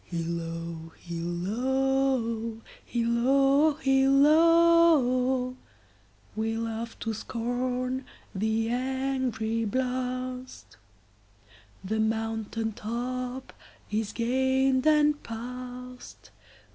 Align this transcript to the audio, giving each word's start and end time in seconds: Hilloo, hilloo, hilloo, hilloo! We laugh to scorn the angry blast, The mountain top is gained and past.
Hilloo, 0.05 0.93
hilloo, 0.99 2.61
hilloo, 2.91 3.75
hilloo! 3.83 5.55
We 6.35 6.57
laugh 6.57 6.97
to 7.01 7.13
scorn 7.13 8.05
the 8.33 8.69
angry 8.69 9.63
blast, 9.63 10.77
The 11.83 11.99
mountain 11.99 12.71
top 12.71 13.53
is 13.91 14.11
gained 14.11 14.87
and 14.87 15.21
past. 15.21 16.31